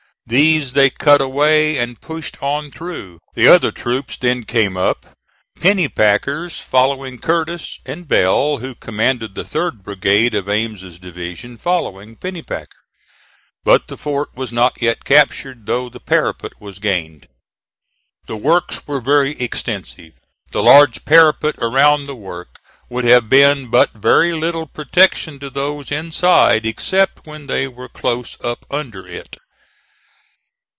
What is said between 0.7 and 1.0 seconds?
they